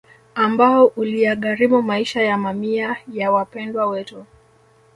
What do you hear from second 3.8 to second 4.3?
Wetu